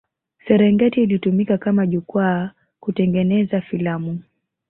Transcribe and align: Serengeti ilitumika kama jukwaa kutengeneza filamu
Serengeti 0.47 1.03
ilitumika 1.03 1.57
kama 1.57 1.87
jukwaa 1.87 2.51
kutengeneza 2.79 3.61
filamu 3.61 4.19